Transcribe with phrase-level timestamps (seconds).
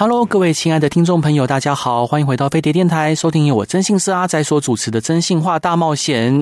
[0.00, 6.32] Hello，各位亲爱的听众朋友，大家好，欢迎回到飞碟电台，收听由我真性是阿仔所主持的《真性话大冒险》。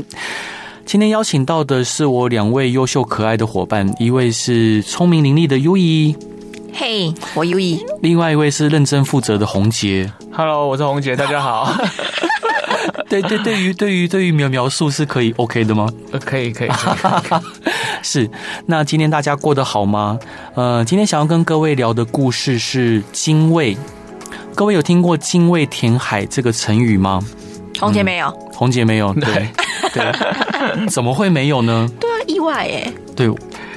[0.84, 6.14] 今天邀请到的是我两位优秀可爱的伙伴，一位是聪明伶俐的 Uyi，
[6.74, 11.72] 嘿，我 Uyi；另外一位是认真负责的红杰，Hello，我是红杰，大家好。
[13.08, 15.88] 对对，对于对于对于描描述是可以 OK 的吗？
[16.12, 16.70] 呃，可以可以，
[18.02, 18.28] 是。
[18.66, 20.18] 那今天大家过得好吗？
[20.54, 23.76] 呃，今天想要跟各位聊的故事是精卫。
[24.54, 27.22] 各位有听过“精卫填海”这个成语吗？
[27.78, 29.48] 红姐没有，宏杰没有，对
[29.92, 30.86] 对，对。
[30.88, 31.86] 怎么会没有呢？
[32.00, 32.90] 对啊，意外耶。
[33.14, 33.28] 对，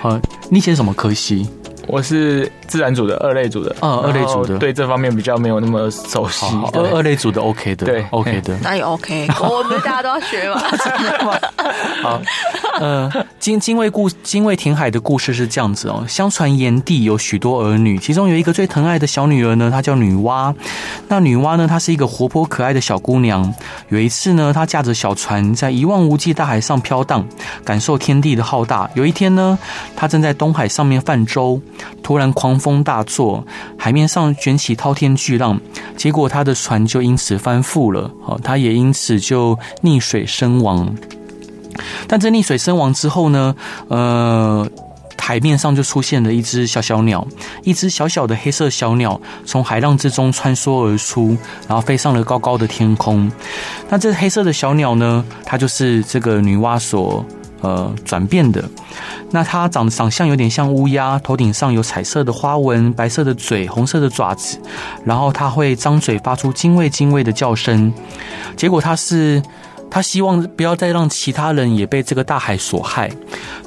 [0.01, 1.49] 呃，你写什么科系？
[1.89, 6.45] 我是自然组的二类组的，嗯，二类组的，对这方面比较没有那么熟悉。
[6.71, 9.27] 二二类组的 OK 的，对 OK 的，那也 OK？
[9.41, 10.61] 我们大家都要学嘛。
[12.03, 12.21] 好，
[12.79, 16.05] 呃，精精卫故精卫填海的故事是这样子哦。
[16.07, 20.53] 相传炎帝有许多儿女，其中有一个最疼爱的小女儿呢，她叫女娲。
[21.07, 23.51] 那女娲呢，她是一个活泼可爱的小姑娘。
[23.89, 27.25] 有一次呢，她驾着小船在一望无际大海上飘荡，
[27.65, 28.87] 感受天地的浩大。
[28.93, 29.57] 有一天呢，
[29.95, 31.59] 她正在东海上面泛舟。
[32.01, 33.45] 突然狂风大作，
[33.77, 35.59] 海面上卷起滔天巨浪，
[35.95, 40.95] 结果他的船就因此翻覆了，好，他也因此就溺水身亡。
[42.07, 43.55] 但这溺水身亡之后呢，
[43.87, 44.67] 呃，
[45.17, 47.25] 海面上就出现了一只小小鸟，
[47.63, 53.31] 一只小小的黑色小鸟从海浪之中穿梭而出，然后飞上了高高的天空。
[53.89, 57.23] 那这黑色的小鸟呢，它就是这个女娲所。
[57.61, 58.63] 呃，转变的，
[59.31, 64.57] 那它长长相有点像乌鸦，头顶上有彩色的花纹，白色的嘴，红色的爪子，
[65.03, 67.93] 然后它会张嘴发出精卫精卫的叫声。
[68.55, 69.41] 结果它是，
[69.91, 73.11] 它希望不要再让其他人也被这个大海所害，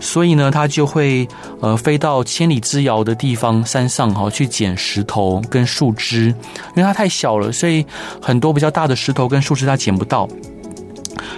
[0.00, 1.28] 所以呢，它就会
[1.60, 6.28] 呃飞到千里之遥的地方山上哈去捡石头跟树枝，
[6.74, 7.84] 因为它太小了，所以
[8.22, 10.28] 很多比较大的石头跟树枝它捡不到。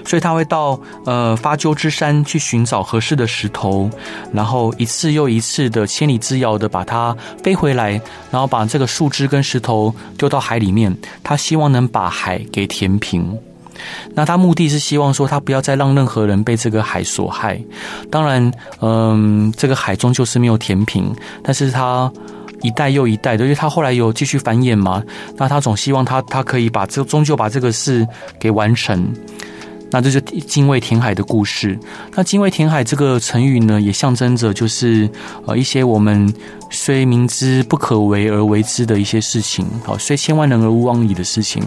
[0.05, 3.91] 所以他会到呃发鸠之山去寻找合适的石头，
[4.33, 10.95] 然后一次又一次的千里之遥的把它飞回来，然后把这个树枝跟石头丢到海里面。
[11.23, 13.37] 他希望能把海给填平。
[14.15, 17.61] 那他目的是希望说他不要再让任何人被这个海所害。
[18.11, 21.13] 当然，嗯，这个海终究是没有填平，
[21.43, 22.11] 但是他
[22.63, 25.03] 一代又一代的，因为他后来有继续繁衍嘛。
[25.37, 28.07] 那他总希望他他可以把这终究把这个事
[28.39, 29.13] 给完成。
[29.95, 31.79] 那这就是精卫填海的故事。
[32.17, 35.09] 那精卫填海这个成语呢，也象征着就是
[35.47, 36.35] 呃一些我们
[36.69, 41.63] 虽明知不可为而为之的一些事情，好，虽千万人而勿忘矣的事情。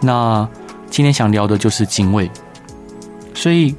[0.00, 0.48] 那
[0.88, 2.30] 今天想聊的就是精卫。
[3.34, 3.74] 所以，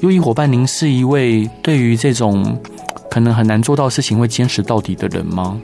[0.00, 2.58] 优异伙伴，您是一位对于这种
[3.10, 5.60] 可能很难做到事情会坚持到底的人吗？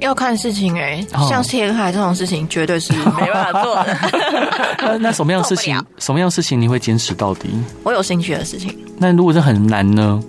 [0.00, 3.96] 要看事情哎、欸，像填海这种事情绝对是 没办法做的。
[4.80, 5.82] 那那什么样的事情？
[5.98, 7.50] 什么样的事情你会坚持到底？
[7.82, 8.76] 我有兴趣的事情。
[8.96, 10.22] 那如果是很难呢？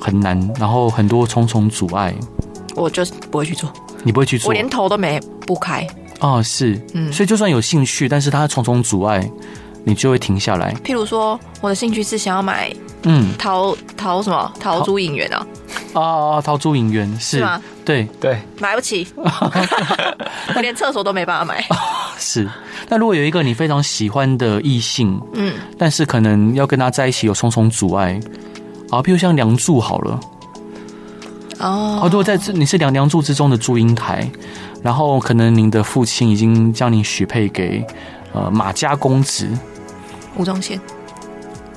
[0.00, 2.14] 很难，然后很多重重阻碍，
[2.76, 3.68] 我就不会去做。
[4.04, 4.48] 你不会去做？
[4.48, 5.84] 我连头都没不开。
[6.20, 9.28] 哦，是，嗯，所以就算有兴趣，但是它重重阻碍，
[9.82, 10.72] 你就会停下来。
[10.84, 15.44] 譬如说，我的兴趣是想要买，嗯，陶陶什么陶朱影园啊。
[15.92, 16.40] 啊啊！
[16.40, 17.62] 陶朱隐园是，是吗？
[17.84, 21.64] 对对，买不起，我连厕所都没办法买。
[22.18, 22.48] 是，
[22.88, 28.20] 那如果有一个你非常喜欢的异性，嗯，但是可能要跟他在一起有重重阻碍，
[28.90, 30.20] 啊，比如像梁祝好了，
[31.58, 34.30] 哦，如果在你是梁梁祝之中的祝英台，
[34.82, 37.84] 然后可能您的父亲已经将你许配给
[38.32, 39.48] 呃马家公子
[40.36, 40.78] 吴宗宪。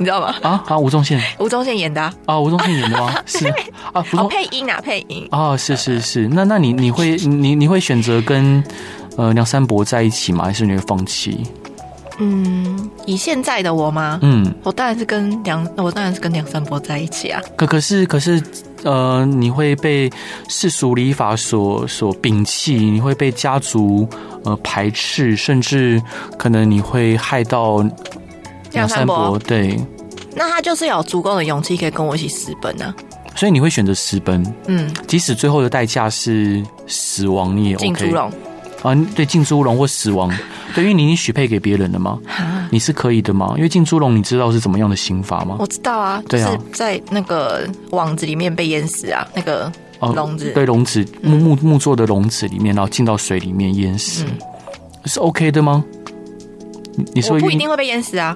[0.02, 0.34] 你知道吗？
[0.42, 0.78] 啊啊！
[0.78, 2.40] 吴宗宪，吴宗宪演的啊，啊？
[2.40, 3.16] 吴宗宪演的吗？
[3.28, 3.48] 是
[3.94, 6.28] 啊，哦，配音啊，配音哦，是是是。
[6.28, 8.64] 那那你你会你你会选择跟
[9.16, 10.46] 呃梁山伯在一起吗？
[10.46, 11.44] 还是你会放弃？
[12.18, 14.18] 嗯，以现在的我吗？
[14.24, 17.40] 嗯，我当然是跟梁，我当然是跟梁山伯在一起啊。
[17.56, 18.42] 可可是可是
[18.84, 20.10] 呃，你会被
[20.48, 24.08] 世俗礼法所所摒弃，你会被家族
[24.44, 26.02] 呃排斥，甚至
[26.40, 27.86] 可能你会害到。
[28.74, 29.80] 梁山伯对，
[30.36, 32.96] 那他就是有足够的勇气可以跟我一起私奔呢、啊。
[33.36, 37.86] 所以你会选择私奔，嗯，即使最后的代价是死亡，你也 OK。
[37.86, 38.32] 进猪笼
[38.84, 40.30] 啊，对，进猪笼或死亡，
[40.76, 42.20] 对，因为你已经许配给别人了吗？
[42.70, 43.54] 你是可以的吗？
[43.56, 45.56] 因为进猪笼，你知道是怎么样的刑罚吗？
[45.60, 54.38] 我知道啊，对啊，是在那个网子里面被淹死啊，那个笼子，对，笼子木木木做的笼子里面，然后进到水里面淹死，嗯、
[55.06, 55.84] 是 OK 的吗？
[57.14, 58.36] 你说不一定会被淹死啊。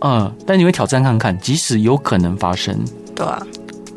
[0.00, 2.78] 嗯，但你会挑战看看，即使有可能发生，
[3.14, 3.40] 对啊，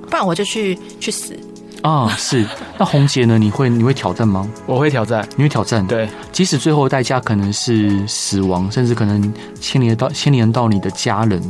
[0.10, 1.38] 不然我就去去死。
[1.84, 2.46] 啊、哦，是。
[2.78, 3.38] 那红杰呢？
[3.38, 4.50] 你会你会挑战吗？
[4.66, 5.86] 我会挑战，你会挑战。
[5.86, 11.42] 对，即使最后的代价可能是死亡，甚至可能牵连到牵连到你的家人。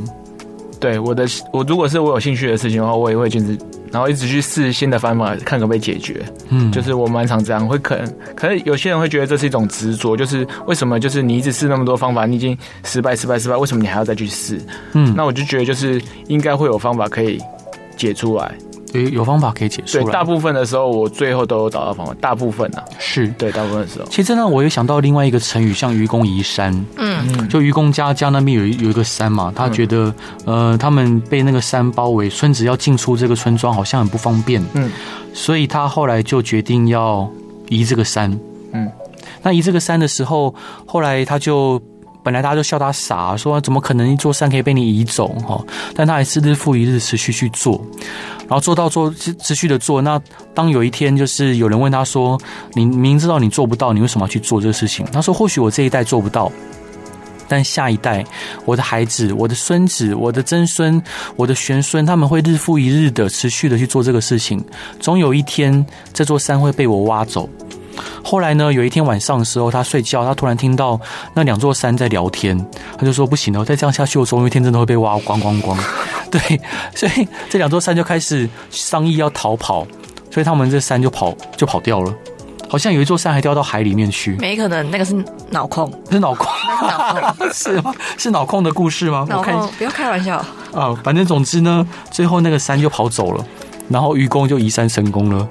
[0.80, 3.58] 对，我的我如果是我有兴趣的事情的话，我也会坚持，
[3.92, 6.24] 然后一直去试新的方法，看可不可以解决。
[6.50, 14.60] 嗯，就是我蛮常这样，会可能，可能有些人会觉得这是一种执着，就是为什么就是你一直试那么多方法，你已经失败、失败、失败，为什么你还要再去试？
[14.94, 17.40] 嗯，那我就觉得就是应该会有方法可以
[17.96, 18.52] 解出来。
[18.94, 20.02] 有有方法可以解释。
[20.02, 22.16] 对，大部分的时候我最后都有找到方法。
[22.22, 24.06] 大部分啊，是对，大部分的时候。
[24.10, 26.74] 其实呢，我也想到另外一个成语，像愚公移山。
[26.96, 30.14] 嗯，就愚公家家那边有有一个山嘛，他觉得、
[30.46, 34.64] 嗯、呃，他们被那个山包围，村子要进出这个村庄好像很不方便。
[34.74, 34.90] 嗯，
[35.34, 37.30] 所以他后来就决定要
[37.70, 38.32] 移这个山。
[38.72, 38.90] 嗯，
[39.44, 40.54] 那移这个山的时候，
[40.86, 41.82] 后来他就。
[42.28, 45.64] 本来大家都笑他傻，说怎么可能一座山可以被你移走哈？
[45.96, 47.82] 但他还是日复一日持续去做，
[48.40, 49.10] 然后做到做
[49.40, 50.02] 持续的做。
[50.02, 50.22] 那
[50.54, 52.38] 当有一天就是有人问他说
[52.76, 56.52] ：“你明知道你做不到，你为什么要去做这个事情？”他说：“或许我这一代做不到，
[57.48, 58.26] 但下一代，
[58.66, 61.02] 我的孩子、我的孙子、我的曾孙、
[61.38, 64.62] 我的玄孙，他们会日复一日的持续的去做这个事情。
[65.00, 67.48] 总有一天，这座山会被我挖走。”
[68.24, 71.00] 后来呢，有一天晚上的时候，他睡觉，他突然听到
[71.34, 72.58] 那两座山在聊天，
[72.98, 75.78] 他就说：“不行了，再这样下去，我总有一天真的会被挖光光 光。”
[76.30, 76.60] 对，
[76.94, 79.88] 所以这两座山就开始商议要逃跑，
[80.30, 82.14] 所以他们这山就跑就跑掉了。
[82.70, 85.16] 好像有一座山还掉到海里面去，没可能，那个是
[85.52, 86.50] 脑控，是脑控，
[87.54, 87.94] 是吗？
[88.18, 89.26] 是脑控的故事吗？
[89.30, 90.94] 脑控，不要开玩笑啊！
[91.02, 93.46] 反正总之呢，最后那个山就跑走了，
[93.88, 95.48] 然后愚公就移山成功了。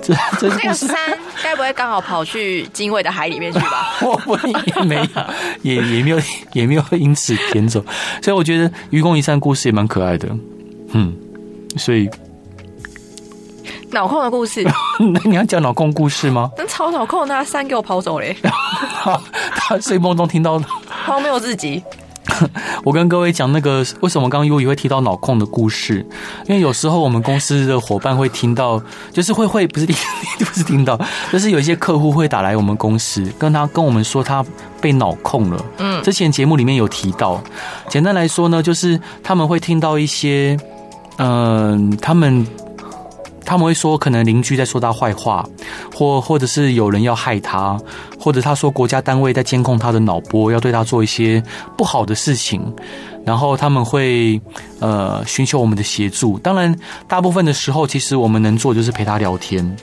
[0.00, 0.88] 这这那个山
[1.42, 3.94] 该不会刚好跑去精卫的海里面去吧？
[4.02, 5.06] 我不也没有，
[5.62, 6.20] 也也没有，
[6.52, 7.84] 也没有因此捡走。
[8.22, 10.28] 所以我觉得愚公移山故事也蛮可爱的。
[10.92, 11.16] 嗯，
[11.76, 12.08] 所以
[13.90, 14.62] 脑控的故事，
[15.12, 16.50] 那你要讲脑控故事吗？
[16.56, 18.36] 那超脑控，那山给我跑走嘞！
[19.54, 20.60] 他睡梦中听到
[21.06, 21.82] 荒谬至极。
[22.84, 26.06] 我跟各位讲那个为什么刚刚优怡会提到脑控的故事，
[26.46, 28.82] 因为有时候我们公司的伙伴会听到，
[29.12, 29.96] 就是会会不是听
[30.38, 30.98] 不是听到，
[31.32, 34.44] 就是有一些客户会打来我们公司，跟他跟我们说他
[34.80, 35.64] 被脑控了。
[35.78, 37.42] 嗯，之前节目里面有提到，
[37.88, 40.56] 简单来说呢，就是他们会听到一些，
[41.18, 42.46] 嗯、呃，他们。
[43.44, 45.46] 他们会说，可能邻居在说他坏话，
[45.94, 47.78] 或或者是有人要害他，
[48.18, 51.42] 或者他说国家单位在监控他的脑波，要对他做一些
[51.76, 52.62] 不好的事情。
[53.24, 54.40] 然后他们会
[54.80, 56.38] 呃寻求我们的协助。
[56.38, 56.74] 当然，
[57.06, 59.76] 大部分的时候，其实我们能做就是陪他聊天。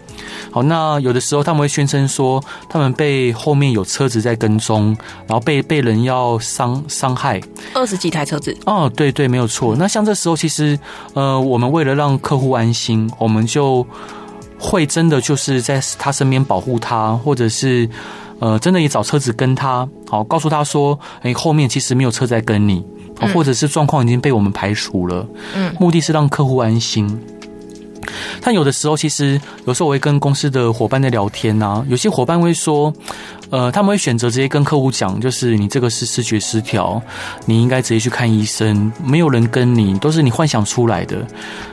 [0.51, 4.95] 好，那有的时候他们会宣称说，他们被后面有车子在跟踪，
[5.28, 7.39] 然后被被人要伤伤害。
[7.74, 8.56] 二十几台车子。
[8.66, 9.75] 哦，对对，没有错。
[9.78, 10.78] 那像这时候，其实
[11.13, 13.86] 呃，我们为了让客户安心，我们就
[14.57, 17.88] 会真的就是在他身边保护他，或者是
[18.39, 22.86] 呃，真的也找车子跟他，好，告诉他说，哎，后面其实没有车在跟你。
[23.34, 27.20] 或者是状况已经被我们排除了，嗯，目的是让客户安心。
[28.41, 32.94] 但有的时候，其实有时候我会跟公司的伙伴在聊天啊，有些伙伴会说，
[33.50, 37.01] 呃，他们会选择直接跟客户讲，就是你这个是视觉失调，
[37.48, 41.25] 你应该直接去看医生，没有人跟你，都是你幻想出来的。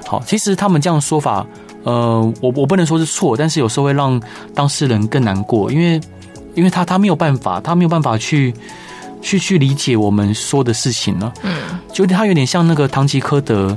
[0.06, 1.46] 好，其实他们这样的说法，
[1.82, 4.18] 呃，我我不能说是错，但是有时候会让
[4.54, 6.00] 当事人更难过，因为
[6.54, 8.54] 因为他他没有办法，他没有办法去。
[9.26, 11.50] 去去理解我们说的事情呢，嗯，
[11.90, 13.74] 就他有点像那个唐吉诃德，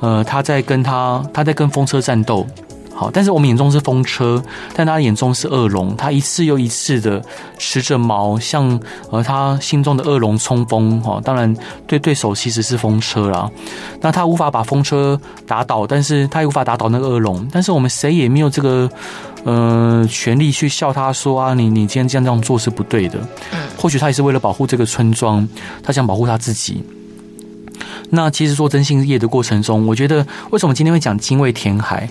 [0.00, 2.46] 呃，他在跟他他在跟风车战斗，
[2.94, 4.42] 好，但是我们眼中是风车，
[4.74, 7.22] 但他眼中是恶龙，他一次又一次的
[7.56, 8.78] 持着矛向
[9.10, 13.50] 呃他心中的恶龙冲锋，哈，当然对对手其实是风车啦，
[14.02, 18.90] 那他无法把风车打倒，但是他也无法打倒那个恶龙，但是我们谁也没有这个。
[19.44, 23.18] 呃，全力去笑他说啊，你你今天这样这样做是不对的。
[23.52, 25.48] 嗯，或许他也是为了保护这个村庄，
[25.82, 26.82] 他想保护他自己。
[28.10, 32.08] 那其实做征信业的过程中，我觉得为什么今天会讲精卫填海，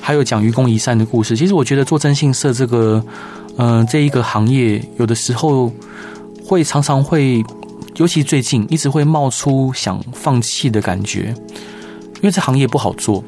[0.00, 1.36] 还有讲愚公移山的故事？
[1.36, 3.04] 其实我觉得做征信社这个，
[3.56, 5.70] 呃，这一个行业，有的时候
[6.44, 7.44] 会常常会，
[7.96, 11.34] 尤其最近一直会冒出想放弃的感觉，
[12.16, 13.22] 因为这行业不好做。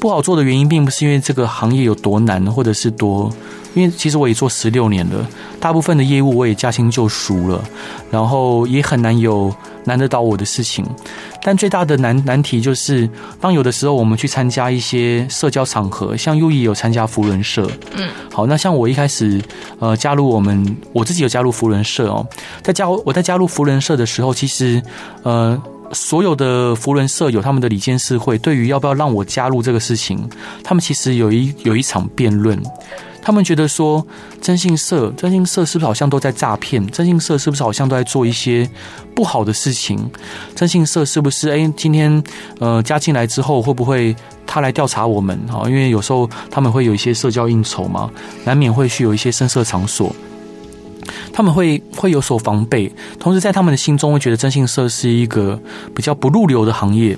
[0.00, 3.30] 不好做的原因，并不是因为这个行业有多难，或者是多，
[3.74, 5.26] 因为其实我也做十六年了，
[5.58, 7.62] 大部分的业务我也驾轻就熟了，
[8.10, 9.52] 然后也很难有
[9.84, 10.86] 难得倒我的事情。
[11.42, 13.08] 但最大的难难题就是，
[13.40, 19.40] 当有的时候我们去参加一些社交场合，像 U 也有参加扶轮社，嗯，好，那像我一开始
[19.78, 22.26] 呃加入我们，我自己有加入扶轮社哦，
[22.62, 24.80] 在加我在加入扶轮社的时候，其实
[25.22, 25.60] 呃。
[25.92, 30.28] 所有的佛伦社友他们的理监事会对于要不要让我加入这个事情，
[30.62, 32.60] 他们其实有一有一场辩论。
[33.20, 34.06] 他们觉得说，
[34.40, 36.86] 征信社征信社是不是好像都在诈骗？
[36.86, 38.66] 征信社是不是好像都在做一些
[39.14, 39.98] 不好的事情？
[40.54, 42.22] 征信社是不是哎，今天
[42.58, 44.16] 呃加进来之后会不会
[44.46, 45.38] 他来调查我们？
[45.46, 48.10] 哈，因为有时候他们会有一些社交应酬嘛，
[48.44, 50.14] 难免会去有一些声色场所。
[51.38, 52.90] 他们会会有所防备，
[53.20, 55.56] 同时在他们的心中会觉得征信社是一个
[55.94, 57.16] 比较不入流的行业，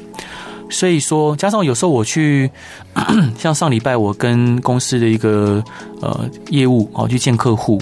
[0.69, 2.51] 所以说加上有时候我去，
[3.39, 5.65] 像上礼拜我跟公司的一个
[6.03, 7.81] 呃业务哦去见客户，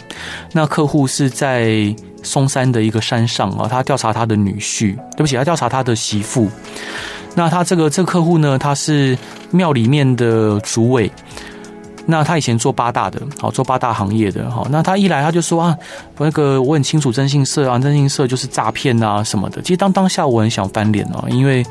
[0.52, 1.92] 那客户是在
[2.22, 6.48] 嵩山的一个山上啊，他调查他的女婿，对不起，他调查他的媳妇，
[7.34, 9.18] 那他这个这个客户呢，他是
[9.50, 11.10] 庙里面的主委。
[12.10, 15.76] 那他以前做八大的，好做八大行业的，好，那他一来他就说啊，
[16.16, 19.60] 那个我很清楚征信社啊，征信社就是诈骗啊什么的。
[19.60, 21.62] 其实当当下我很想翻脸哦，因为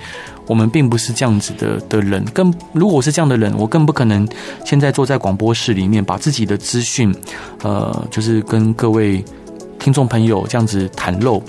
[0.46, 4.30] 我们并不是这样子的的人，更如果我是这样的人，我更不可能
[4.64, 7.12] 现在坐在广播室里面把自己的资讯，
[7.64, 9.26] 呃，就是跟各位
[9.80, 11.42] 听众朋友这样子袒露。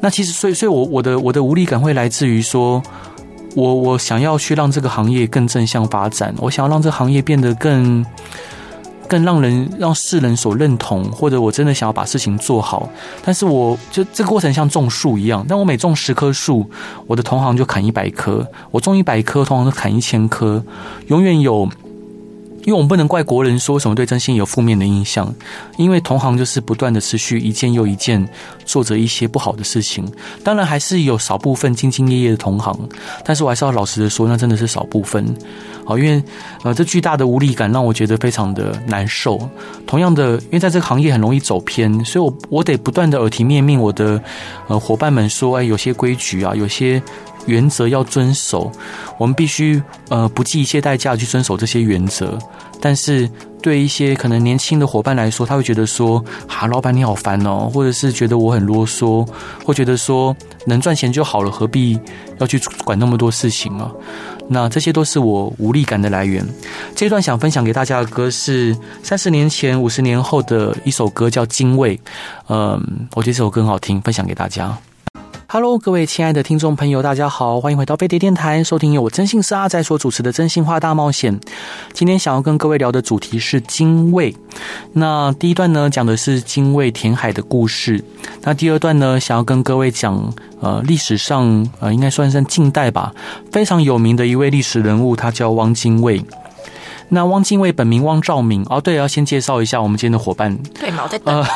[0.00, 2.82] 那其实，所以，所以我我的我的无力感会来自于说。
[3.58, 8.06] 我我想要去让这个行业更正向发展，我想要让这个行业变得更
[9.08, 12.88] 更让人让世人所认同，或者我真的想要把事情做好。
[13.24, 16.70] 但是我就这个过程像种树一样，但我每种十棵树，
[17.08, 20.62] 我的同行就砍一百棵；我种一百棵，同行就砍一千棵，
[21.08, 21.68] 永远有。
[22.68, 25.34] 因为我们不能怪国人说什么对征信有负面的印象，
[25.78, 28.22] 因为同行就是不断的持续一件又一件
[28.66, 30.06] 做着一些不好的事情。
[30.44, 32.78] 当然还是有少部分兢兢业业的同行，
[33.24, 35.34] 但是我还是要老实的说，那真的是少部分。
[35.86, 36.22] 好，因为
[36.62, 39.40] 呃，这巨大的无力感让我觉得非常的难受。
[39.86, 44.22] 同样的，因为在这个行业很容易走偏，所以我我得不断的耳提面命我的
[44.66, 47.02] 呃伙伴们说，哎，有些规矩啊，有些。
[47.48, 48.70] 原则要遵守，
[49.18, 52.38] 我们必须呃不计一切代价去遵守这些原则。
[52.80, 53.28] 但是
[53.60, 59.26] 对一些可能年轻的伙伴来说，他会觉得说：“哈、啊，老板你好烦哦。”或者是觉得我很啰嗦，
[59.64, 61.98] 或觉得说能赚钱就好了，何必
[62.38, 63.90] 要去管那么多事情啊？
[64.48, 66.46] 那这些都是我无力感的来源。
[66.94, 71.96] 这段想分享给大家的歌是三十年前、五十年后的一首歌，叫《精卫》。
[72.48, 72.80] 嗯，
[73.16, 74.78] 我觉得这首歌很好听，分享给大家。
[75.50, 81.34] Hello，各位亲爱的听众朋友，大家好，欢迎回到飞碟电台，收听由我征信社阿仔所主持的《真心话大冒险》。
[81.94, 84.36] 今天想要跟各位聊的主题是精卫。
[84.92, 88.04] 那第一段呢，讲的是精卫填海的故事。
[88.42, 93.14] 那第二段呢，想要跟各位讲，呃，历史上呃，应该算是近代吧，
[93.50, 96.22] 非常有名的一位历史人物，他叫汪精卫。
[97.10, 100.54] 那汪精卫本名汪兆铭哦，对，要先介绍一下我们今天的伙伴。
[100.78, 101.46] 对嘛，我在等。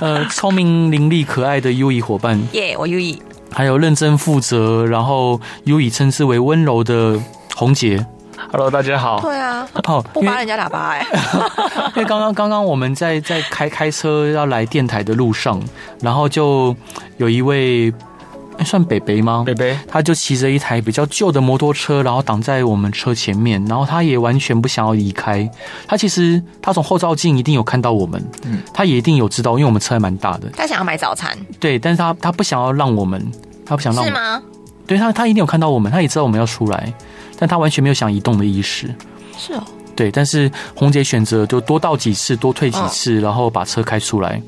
[0.00, 3.22] 呃，聪明伶俐可爱的优以伙伴，耶，yeah, 我优以。
[3.52, 7.20] 还有认真负责，然后优以称之为温柔的
[7.54, 8.04] 红姐。
[8.50, 9.20] Hello，大家好。
[9.20, 11.06] 对啊，哦，不拔人家喇叭哎。
[11.94, 15.60] 因为刚刚刚刚我们在在开开车要来电台的路上，
[16.00, 16.74] 然后就
[17.18, 17.92] 有一位。
[18.64, 19.42] 算北北吗？
[19.46, 25.48] 北北，他就骑着一台比较旧的摩托车，然后挡在我们车前面，然后他也完全不想要离开。
[25.86, 30.48] 他其实他从后照镜一定有看到我们，嗯，他也一定有知道，因为我们车还蛮大的。
[30.56, 33.24] 他想要买早餐，对，但是他他不想要让我们，
[33.64, 34.42] 他不想让我们，是吗？
[34.86, 36.92] 对他，他一定有看到我们，他也知道我们要出来，
[37.38, 38.94] 但他完全没有想移动的意识。
[39.38, 39.62] 是哦。
[39.96, 44.40] 对，但是红姐选择就多倒几次，多退几次，哦、然后把车开出来，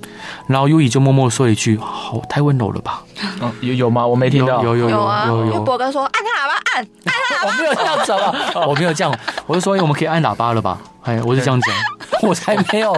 [0.46, 3.02] 然后优以就默默说一句：“好，太温柔了吧？”
[3.40, 4.06] 嗯、有有吗？
[4.06, 4.62] 我没听到。
[4.62, 5.26] 有有有有啊！
[5.26, 8.34] 有博哥说：“按他喇叭，按按他喇叭。”我没有这样子啊，
[8.66, 11.74] 我没有这样，我就说：“我们可以按喇叭了吧？”哎，我是这样讲，
[12.22, 12.96] 我才没有。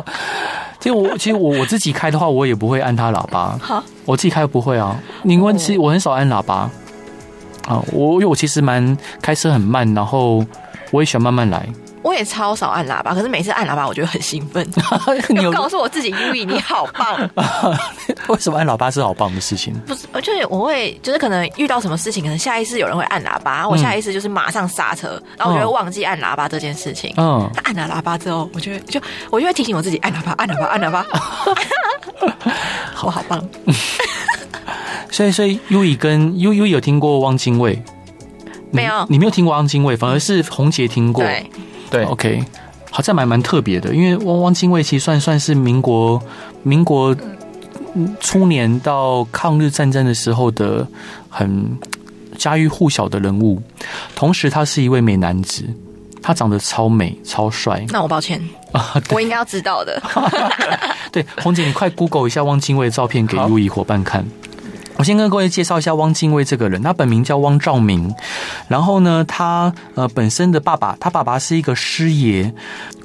[0.78, 3.58] 其实我其实我我自己开的话，我也不会按他喇叭。
[3.60, 4.94] 好，我自己开不会啊。
[5.22, 6.70] 你问，其实我很少按喇叭
[7.66, 7.82] 啊。
[7.90, 10.44] 我因为我其实蛮开车很慢，然后
[10.90, 11.66] 我也喜欢慢慢来。
[12.04, 14.62] 我也超少按喇叭，可是每次按喇叭，我觉得很兴奋。
[15.30, 17.18] 你 告诉我自己，U 你好棒。
[18.28, 19.72] 为什么按喇叭是好棒的事情？
[19.86, 27.10] 不是，就是我会，就是可能遇到什么事情，可能下意识有人会按喇叭，我下意识就是马上刹车，然后我就会忘记按喇叭这件事情。
[27.16, 31.06] 嗯，按了喇叭之后，我就会就我就会提醒我自己按喇叭，按喇叭，按喇叭。
[33.02, 33.42] 我好棒。
[35.10, 37.82] 所以，所以 U 以跟 U U 有听过汪精卫。
[38.70, 41.24] 没有，你没有听过汪精卫，反而是红姐听过。
[41.24, 41.50] 对
[41.94, 42.44] 对，OK，
[42.90, 46.20] 好，像蛮蛮特别的，因为汪汪精卫其实算算是民国
[46.62, 47.16] 民国
[48.20, 50.86] 初年到抗日战争的时候的
[51.28, 51.78] 很
[52.36, 53.62] 家喻户晓的人物，
[54.14, 55.64] 同时他是一位美男子。
[56.26, 58.40] 他长得超美超帅，那我抱歉
[58.72, 60.02] 啊，我应该要知道的。
[61.12, 64.24] 对，红姐，你快 Google 一下汪精卫的照片给路易伙伴看。
[64.96, 68.14] 我先跟各位介绍一下汪精卫这个人，他本名叫汪兆铭，
[68.68, 72.52] 然后呢，他呃本身的爸爸，他爸爸是一个师爷。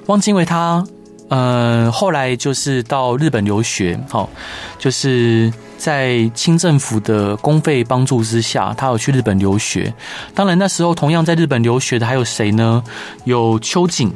[0.08, 0.86] 汪精卫他
[1.30, 4.30] 呃后来就是到日本留学，好，
[4.78, 5.52] 就是。
[5.80, 9.94] 在清政府的公费帮助之下，他有去日本留学。
[10.36, 12.84] 当然，那时候同样在日本留学的还有谁呢？
[13.24, 14.12] 有秋瑾，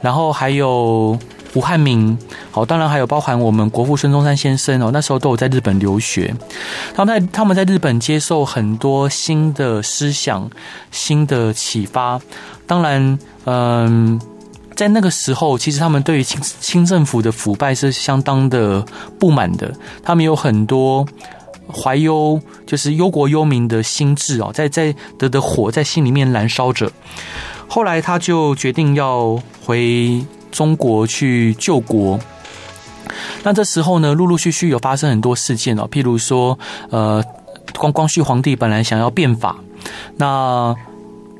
[0.00, 1.16] 然后还有
[1.54, 2.18] 胡汉民。
[2.50, 4.90] 好，当然还有包含我们国父孙中山先生哦。
[4.92, 6.34] 那时候都有在日本留学。
[6.94, 10.50] 他们在他们在日本接受很多新的思想、
[10.90, 12.20] 新的启发。
[12.66, 14.20] 当然，嗯。
[14.74, 18.84] 在那个时候，其实他们对于清清政府的腐败是相当的
[19.20, 19.72] 不满的。
[20.02, 21.06] 他们有很多
[21.72, 26.90] 怀忧，就是忧国忧民的心智哦，在在的的火在心里面燃烧着。
[27.68, 30.20] 后来他就决定要回
[30.54, 32.18] 中国去救国。
[33.42, 36.58] 那这时候呢，陆陆续续有发生很多事件哦，譬如说，
[36.88, 37.22] 呃，
[37.76, 39.56] 光光绪皇帝本来想要变法，
[40.16, 40.74] 那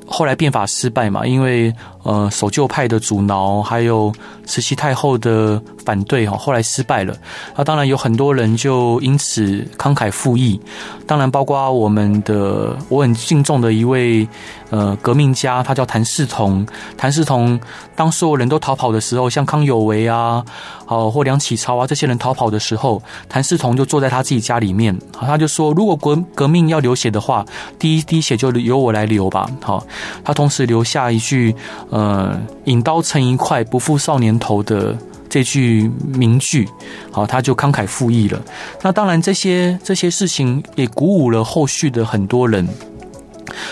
[0.06, 1.72] 后来变法失败嘛，因为。
[2.04, 4.12] 呃，守旧派的阻挠，还有
[4.44, 7.16] 慈禧太后的反对哈，后来失败了。
[7.56, 10.60] 那当然有很多人就因此慷慨赴义，
[11.06, 14.28] 当然包括我们的我很敬重的一位
[14.68, 16.66] 呃革命家，他叫谭嗣同。
[16.98, 17.58] 谭嗣同
[17.96, 20.44] 当所有人都逃跑的时候，像康有为啊，
[20.84, 27.42] 好或梁启超啊这些人逃跑的时候，谭嗣同就坐在他自己家里面，他就说，如果革革命要流血的话，
[27.78, 29.48] 第一滴血就由我来流吧。
[29.62, 29.82] 好，
[30.22, 31.56] 他同时留下一句。
[31.94, 34.98] 呃，引刀成一快，不负少年头的
[35.28, 36.68] 这句名句，
[37.12, 38.42] 好，他就慷慨赴义了。
[38.82, 42.68] 那当然，这些这些事情也鼓舞了后续的很多人。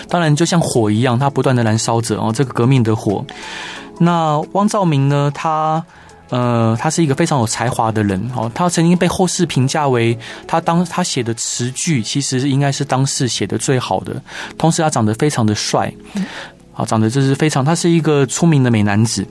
[0.07, 3.25] 当然，就像火一样，它不断的燃烧着哦，这个革命的火。
[3.99, 5.29] 那汪兆铭呢？
[5.35, 5.83] 他
[6.29, 8.49] 呃，他是一个非常有才华的人哦。
[8.55, 14.15] 他曾经被后世评价为他当他写的词句，其实应该是当时写的最好的。
[14.57, 15.93] 同时，他长得非常的帅。
[16.73, 19.25] 好，长得就是非常，他是一个出名的美男子。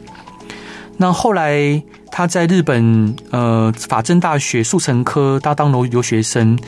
[0.97, 6.59] 那后来他在日本呃法政大学速成科他当留留学生。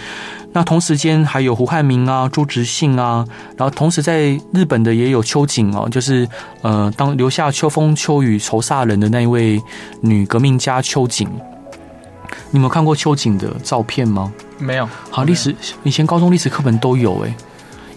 [0.53, 6.29] 那同时间还有胡汉民啊、朱执信啊，然后同时在日本的也有秋瑾哦，就是
[6.63, 9.61] 呃当留下秋风秋雨愁煞人的那一位
[10.01, 11.29] 女革命家秋瑾。
[12.51, 14.33] 你有看过秋瑾的照片吗？
[14.59, 14.89] 没有。
[15.11, 17.35] 好，历史以前高中历史课本都有哎、欸。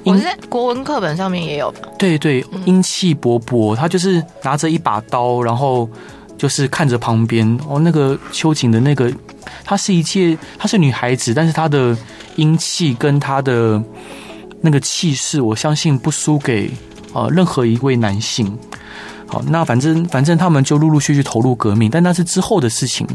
[0.08, 1.74] 我是在国文课本上面也有。
[1.98, 5.90] 对对，英气勃勃，他就是拿着一把刀，然后
[6.38, 9.12] 就是看着旁边哦，那个秋瑾的那个，
[9.64, 11.98] 她是一介，她是女孩子，但是她的
[12.36, 13.82] 英气跟她的
[14.62, 16.72] 那个气势，我相信不输给
[17.14, 18.58] 呃任何一位男性。
[19.28, 23.06] 好，那反正反正他们就陆陆续续投入革命，但那是之后的事情。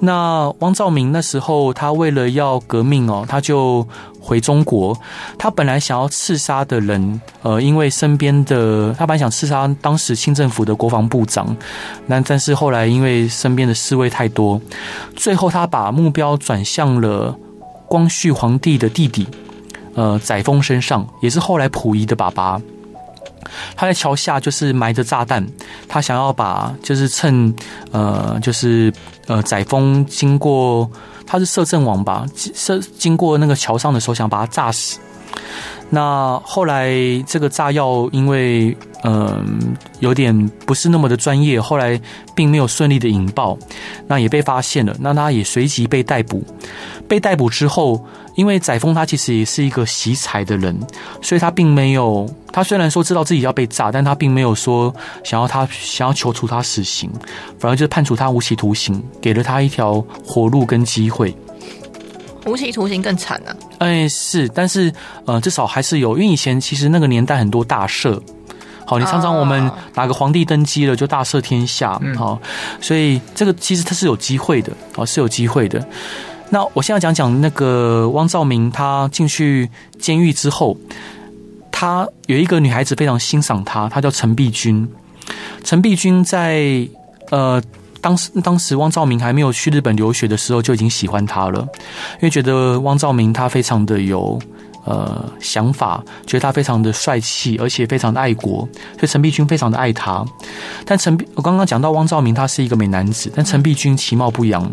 [0.00, 3.86] 那汪兆铭那时候，他为了要革命哦，他就
[4.20, 4.96] 回中国。
[5.38, 11.56] 他本来想要刺杀的人，呃，因为身边的他本来想刺杀当时清政府的国防部长，
[12.06, 14.60] 那但是后来因为身边的侍卫太多，
[15.16, 17.34] 最后他把目标转向了
[17.88, 19.26] 光绪皇帝的弟弟，
[19.94, 22.60] 呃，载沣身上，也是后来溥仪的爸爸。
[23.76, 25.46] 他在桥下就是埋着炸弹，
[25.88, 27.54] 他想要把就是趁
[27.92, 28.92] 呃就是
[29.26, 30.90] 呃载沣经过，
[31.26, 34.98] 他是摄政王吧，摄经过那个桥上的时候，想把他炸死。
[35.90, 36.90] 那后来
[37.26, 40.34] 这个炸药因为嗯、有点
[40.66, 42.00] 不是那么的专业，后来
[42.34, 43.56] 并没有顺利的引爆，
[44.08, 46.42] 那也被发现了，那他也随即被逮捕。
[47.06, 50.76] 被逮捕之后，因为载沣他其实也是一个惜才的人，
[51.22, 54.92] 所以他并没有，他虽然说知道自己要被炸，但他并没有说
[55.22, 57.08] 想要他想要求处他死刑，
[57.60, 61.32] 反而就是判处他无期徒刑，给了他一条活路跟机会。
[62.46, 63.50] 无期徒刑更惨啊！
[63.78, 64.92] 哎，是，但是
[65.24, 68.20] 呃，至少还是有，因为以前其实那个年代很多大赦，
[68.84, 72.40] 好，你常常我们哪个皇帝登基了就大赦天下，好，
[72.80, 75.84] 所以这个其实他是有机会的，哦，是有机会的。
[76.50, 80.76] 那我现在讲讲那个汪兆铭，他进去监狱之后，
[81.72, 84.88] 他有一个女孩子非常欣赏他，她叫陈碧君。
[85.64, 86.88] 陈碧君在
[87.30, 87.60] 呃。
[88.06, 94.38] 当时，当时汪兆铭还没有去日本留学的时候，就已经喜欢他了，因为觉得汪兆铭他非常的有
[94.84, 98.60] 呃想法，觉得他非常的帅气，而且非常的爱国，
[98.92, 100.24] 所以陈璧君非常的爱他。
[100.84, 104.70] 但陈我刚刚讲到汪兆铭，他是一个美男子，但陈璧君其貌不扬，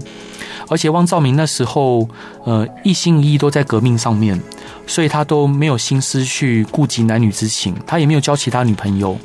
[0.69, 2.07] 而且汪兆铭那时候
[2.45, 4.39] 呃一心一意都在革命上面，
[4.85, 9.17] 所以他都没有心思去顾及男女之情，他也没有交其他女朋友。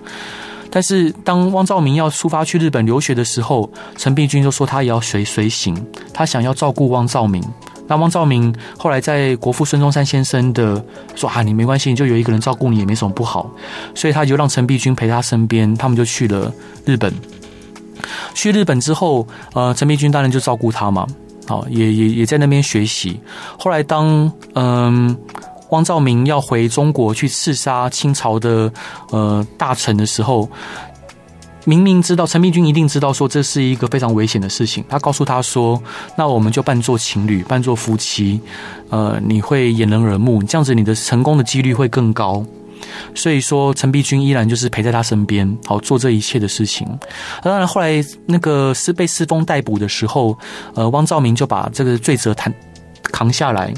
[0.71, 5.75] 但是当汪兆铭要出发去日本留学的时候，陈璧君就说他也要随随行，
[6.13, 7.43] 他想要照顾汪兆铭。
[7.87, 13.51] 那汪兆铭后来在国父孙中山先生的说啊，你没关系，你就有一个人照顾你也没什么不好，
[13.95, 16.53] 所以他就让陈璧君陪他身边，他们就去了
[16.85, 17.13] 日本。
[18.35, 21.07] 去日本之后，呃，陈璧君当然就照顾他嘛，
[21.47, 23.19] 好，也也也在那边学习。
[23.59, 25.17] 后来当嗯。
[25.71, 28.73] 汪兆铭要回中国去刺杀清朝的
[29.11, 30.49] 呃大臣的时候，
[31.65, 35.81] 明明知道陈璧君一定知道说这是一个非常危险的事情，他告诉他说
[36.17, 38.41] ：“那我们就扮作情侣，扮作夫妻，
[38.89, 42.45] 呃，你会掩人耳目，这样子你的成功的几率会更高。”
[43.15, 46.87] 所以说，陈璧君依然就是陪在他身边，好做这一切的事情。
[47.43, 50.39] 当然，后来那个是被世丰逮捕的时候，
[50.75, 52.55] 呃，汪兆铭就把这个罪责担
[53.03, 53.75] 扛下来。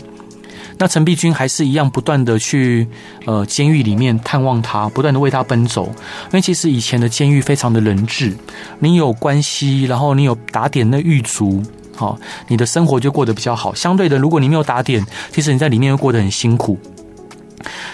[0.80, 2.88] 那陈璧君还是一样不断的去
[3.26, 5.84] 呃监狱里面探望他，不断的为他奔走。
[5.84, 8.34] 因为其实以前的监狱非常的人治，
[8.78, 11.62] 你有关系，然后你有打点那狱卒，
[11.94, 13.74] 好，你的生活就过得比较好。
[13.74, 16.78] 相对的，如果你没有打点，其实你在里面会过得很辛苦。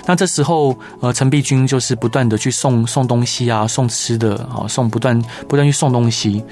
[0.07, 6.45] 那这时候，呃，陈璧君就是不断的去送送东西啊，送吃的，好，送不断不断去送东西。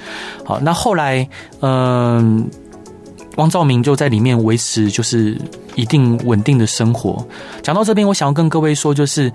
[0.43, 1.25] 好，那后来，
[1.61, 2.45] 嗯、
[3.37, 5.37] 汪兆明就在里面维持就是
[5.75, 7.25] 一定稳定的生活。
[7.61, 9.31] 讲到这边，我想要跟各位说，就是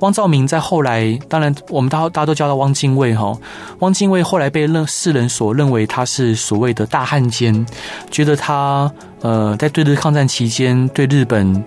[0.00, 3.36] 汪兆明在后来，当然我们大大家都叫他汪精卫哈。
[3.80, 7.66] 汪精卫后来被认世人所认为他是所谓的大汉奸，
[8.10, 11.64] 觉得他呃在对日抗战期间对日本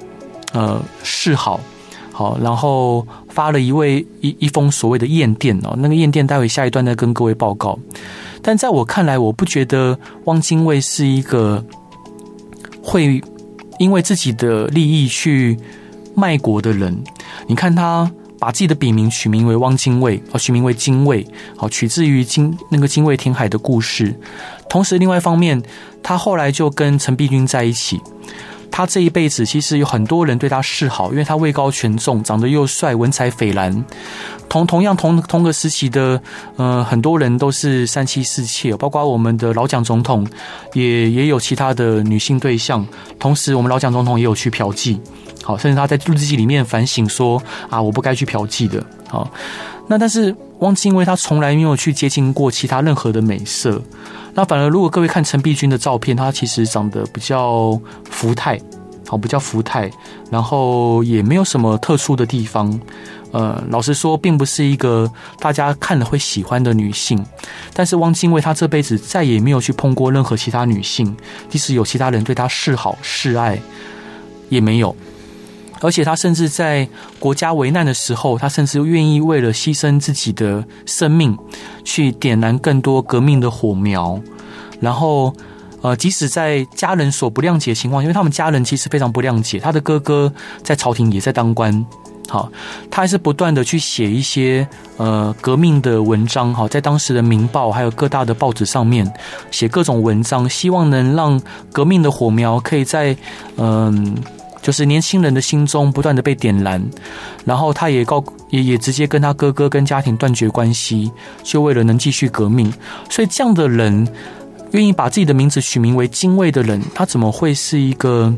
[0.51, 1.59] 呃示好，
[2.11, 7.77] 好，然后发了一位一一封所谓的艳电哦，那个艳电待会下一段再跟各位报告。
[8.43, 11.65] 但在我看来，我不觉得汪精卫是一个
[12.83, 13.19] 会
[13.79, 15.57] 因为自己的利益去
[16.15, 16.95] 卖国的人。
[17.47, 21.25] 你看他把自己的笔名取名为汪精卫，哦，取名为精卫，
[21.57, 24.13] 好，取自于精那个精卫填海的故事。
[24.69, 25.59] 同时，另外一方面，
[26.03, 27.99] 他后来就跟陈璧君在一起。
[28.75, 33.86] 他这一辈子其实有很多人对他示好，因为他位高权重，长得又帅，文采斐然。
[34.49, 36.19] 同同样同同个时期的，
[36.55, 40.27] 呃，很多人都是三妻四妾，包括我们的老蒋总统
[40.73, 42.83] 也也有其他的女性对象。
[43.19, 44.97] 同时，我们老蒋总统也有去嫖妓，
[45.43, 48.83] 好，甚至他在日记里面反省说啊，我不该去嫖妓的。
[49.07, 49.31] 好，
[49.87, 53.81] 那但是汪精卫他从来没有去接近过其他任何的美色。
[54.33, 58.59] 那反而，如果各位看陈璧君的照片，她其实长得比较福态，
[59.07, 59.91] 好，比较福态，
[60.31, 62.79] 然后也没有什么特殊的地方。
[63.31, 67.23] 呃，老实说，并不是一个大家看了会喜欢的女性。
[67.73, 71.15] 但是汪精卫他这辈子再也没有去碰过任何其他女性，
[71.49, 73.59] 即使有其他人对他示好示爱，
[74.49, 74.95] 也没有。
[75.83, 76.87] 而且他甚至在
[77.19, 81.37] 国家危难的时候，他甚至愿意为了牺牲自己的生命，
[81.83, 84.17] 去点燃更多革命的火苗。
[84.79, 85.35] 然后，
[85.81, 90.31] 呃，即使在家人所不谅解的情况，因为他们家人其实非常不谅解，他的哥哥
[90.63, 91.85] 在朝廷也在当官，
[92.29, 92.49] 好，
[92.89, 94.65] 他还是不断的去写一些
[94.95, 99.11] 呃革命的文章，好，在当时的《民报》还有各大的报纸上面
[99.51, 101.41] 写各种文章，希望能让
[101.73, 103.15] 革命的火苗可以在
[103.57, 104.15] 嗯。
[104.63, 106.82] 就是年轻人的心中不断的被点燃，
[107.43, 111.12] 然后他也告也也直接跟他哥哥跟家庭断绝关系，
[111.43, 112.73] 就为了能继续革命。
[113.10, 114.08] 所以这样的人
[114.71, 118.34] 愿意把自己的名字取名为精卫的人，他怎么会是一个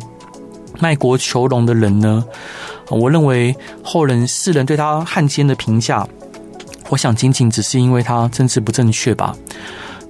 [0.80, 2.26] 卖国求荣的人呢？
[2.90, 6.08] 我认为后人世人对他汉奸的评价，
[6.90, 9.36] 我想仅仅只是因为他政治不正确吧。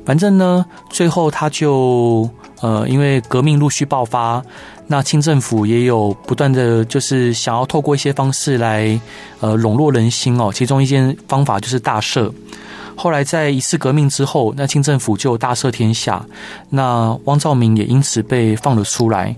[0.06, 2.30] 反正呢，最后他就
[2.62, 4.42] 呃，因为革命陆续爆发。
[4.88, 9.00] 那清政府也有不断的就是想要透过一些方式来
[9.40, 12.32] 呃笼络人心哦，其中一件方法就是大赦。
[12.96, 16.26] 后来在一次革命之后，那清政府就大赦天下，
[16.70, 19.36] 那汪兆铭也因此被放了出来。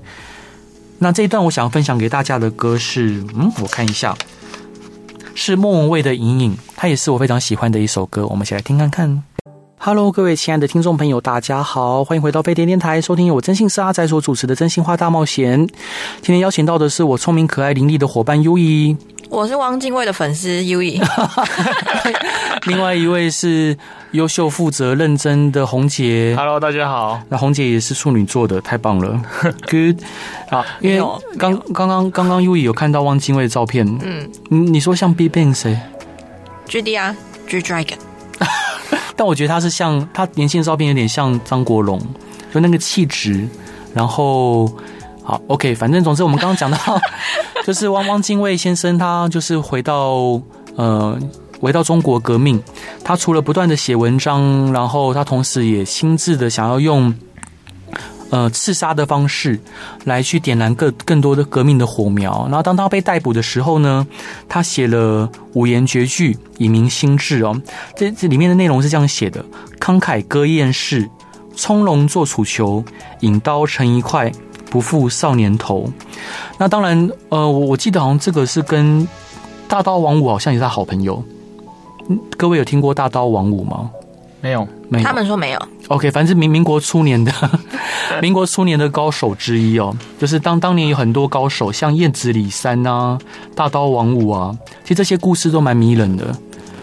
[0.99, 4.15] 那这一段我想要分享给大家的歌是，嗯，我看一下，
[5.33, 9.23] 是莫文蔚的《隐隐》，它也是我非常喜欢的一首歌，我们一起来听看看。
[9.80, 15.68] Hello，各位亲爱的听众朋友，大家好，欢迎回到飞碟电台，收听由我真心是阿仔所主持的《真心话大冒险》。
[16.22, 18.98] 今天邀请到的是我聪明、可爱、伶俐的伙伴 Yui，
[19.30, 21.00] 我是汪精卫的粉丝 Yui，
[22.66, 23.78] 另外一位是
[24.12, 26.34] 优秀、负责、认真的红姐。
[26.36, 27.22] Hello，大家好。
[27.30, 29.22] 那红姐也是处女座的，太棒了，
[29.70, 30.02] Good。
[30.50, 30.98] 好，因为
[31.38, 35.80] 刚刚刚刚刚 Yui 有看到汪精卫的照片，嗯，你你说像 BigBang 谁
[36.68, 37.16] ？GD 啊
[37.48, 38.07] ，G Dragon。
[39.17, 41.99] 但我觉得他是像他年轻的照片有点像张国荣，
[42.53, 43.45] 就那个气质。
[43.93, 44.71] 然后
[45.23, 46.77] 好，OK，反正总之我们刚刚讲到，
[47.65, 50.39] 就是汪汪精卫先生，他就是回到
[50.75, 51.17] 呃
[51.60, 52.62] 回到中国革命，
[53.03, 57.13] 他除了不断的写文章，然后他同时也亲自的想要用。
[58.30, 59.58] 呃，刺杀的方式
[60.04, 62.46] 来去点燃更更多的革命的火苗。
[62.48, 64.06] 然后当他被逮捕的时候呢，
[64.50, 67.60] 他写了五言绝句以明心志哦。
[67.96, 69.44] 这这里面的内容是这样写的：
[69.80, 71.10] 慷慨歌艳世，
[71.56, 72.84] 从容做楚囚，
[73.22, 74.32] 引刀成一块，
[74.70, 75.90] 不负少年头。
[76.58, 79.08] 那当然，呃，我我记得好像这个是跟
[79.70, 81.24] 大刀王五好像也是他好朋友。
[82.38, 83.90] 各位有听过大刀王五吗？
[84.42, 85.06] 没有，没有。
[85.06, 85.68] 他们说没有。
[85.88, 87.32] OK，反正民民国初年的
[88.21, 93.17] 民国初年的高手之一哦，就是当当年有很多高手，像燕子李三啊、
[93.56, 96.36] 大刀王五啊，其实这些故事都蛮迷人的。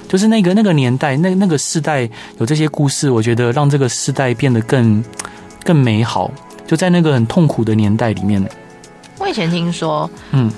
[0.08, 5.04] 就是那个那个年代，那那个世代有这些故事，我觉得让这个世代变得更
[5.64, 6.30] 更美好。
[6.66, 8.42] 就在那个很痛苦的年代里面，
[9.18, 10.50] 我以前听说，嗯。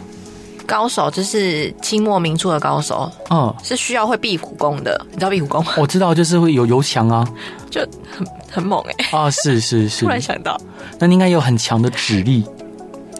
[0.67, 5.01] 高手就是清末民初的高手，嗯，是需要会壁虎功的。
[5.11, 5.73] 你知道壁虎功吗？
[5.79, 7.27] 我知道，就是会有油墙啊，
[7.71, 9.17] 就很很猛哎、欸。
[9.17, 10.05] 啊，是是是。
[10.05, 10.61] 突然想到，
[10.99, 12.45] 那你应该有很强的指力。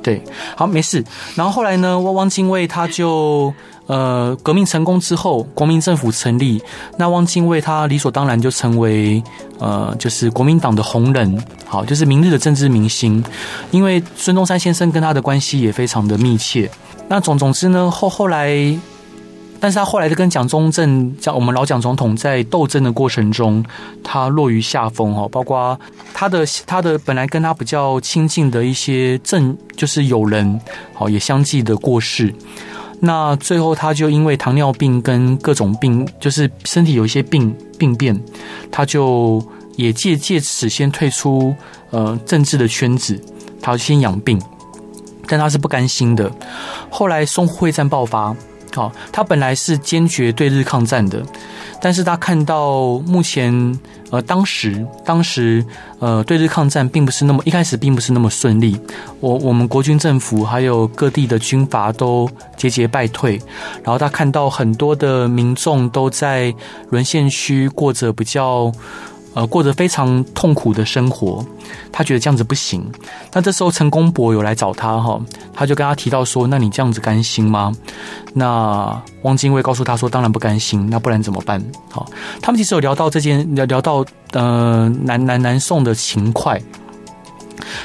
[0.03, 0.23] 对，
[0.57, 1.03] 好，没事。
[1.35, 3.53] 然后后来呢，汪汪精卫他就
[3.87, 6.63] 呃革命成功之后，国民政府成立，
[6.97, 9.21] 那汪精卫他理所当然就成为
[9.59, 13.25] 呃就是国民党的红人，好，就是明日的政治明星。
[13.73, 16.71] 因为孙中山先生跟他的关系也非常的密切。
[17.09, 18.53] 那总总之呢，后后来，
[19.61, 23.65] 但是他后来就跟蒋中正，讲我们老蒋总统在斗争的过程中，
[24.03, 25.79] 他落于下风哦，包括
[26.13, 30.61] 他的他的本来跟他比较亲近的一些正就是友人，
[30.93, 32.35] 好也相继的过世。
[32.99, 38.21] 那最后他就因为糖尿病跟各种病，就是身体有一些病病变，
[38.73, 39.41] 他就
[39.77, 41.55] 也借借此先退出
[41.91, 43.23] 呃政治的圈子，
[43.63, 44.41] 他先养病。
[45.29, 46.31] 但他是不甘心的。
[46.91, 48.35] 后来淞沪会战爆发，
[48.75, 51.23] 好，他本来是坚决对日抗战的，
[51.81, 53.79] 但是他看到目前，
[54.11, 55.65] 呃，当时当时，
[55.99, 58.79] 呃，对日抗战并不是那么一开始并不是那么顺利。
[59.21, 63.41] 我我们国军政府还有各地的军阀都节节败退，
[63.83, 66.55] 然后他看到很多的民众都在
[66.91, 68.71] 沦陷区过着比较。
[69.37, 71.45] 呃，过着非常痛苦的生活，
[71.93, 72.83] 他觉得这样子不行。
[73.35, 75.21] 那这时候陈公博有来找他哈，
[75.53, 77.71] 他就跟他提到说：“那你这样子甘心吗？”
[78.33, 82.09] 那汪精卫告诉他说：“当然不甘心，那不然怎么办？”好，
[82.41, 86.59] 他们其实有聊到这件，聊聊到呃南南南宋的秦桧，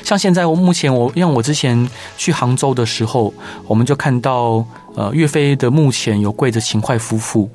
[0.05, 3.33] 像现在我目前我因为我之前去杭州的时候，
[3.67, 4.63] 我们就看到
[4.95, 7.49] 呃岳飞的墓前有跪着秦桧夫妇。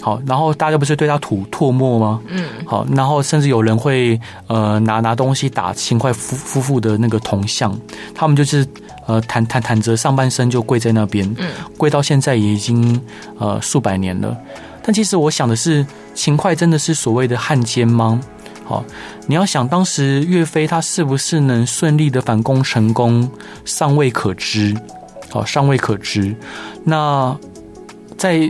[0.00, 2.20] 好，然后大家不是对他吐唾沫吗？
[2.28, 7.76] 嗯，好，然后甚至有人会呃拿拿东西打秦桧夫夫妇的那个铜像，
[8.14, 8.64] 他们就是
[9.06, 13.00] 呃坦坦坦着上半身就跪在那边，嗯，跪到现在也已经
[13.38, 14.36] 呃数百年了。
[14.82, 15.84] 但其实我想的是，
[16.14, 18.20] 秦桧真的是所谓的汉奸吗？
[18.64, 18.84] 好，
[19.26, 23.28] 你要想当时岳飞他是不是能顺利的反攻成功，
[23.64, 24.76] 尚未可知。
[25.28, 26.34] 好，尚未可知。
[26.84, 27.36] 那
[28.16, 28.48] 在。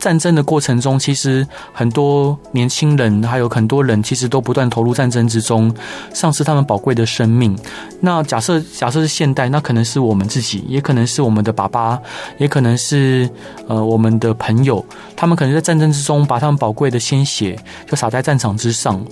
[0.00, 5.72] 战争的过程中，其实很多年轻人，还有很多人，其实都不断投入战争之中，
[6.14, 7.56] 丧失他们宝贵的生命。
[8.00, 12.00] 那假设假设是现代，那可能是我们自己，也可能是我们的爸爸，
[12.38, 13.28] 也可能是
[13.68, 14.84] 呃我们的朋友，
[15.14, 19.04] 他们可能在战争之中把他们宝贵的鲜血就洒在战场之上。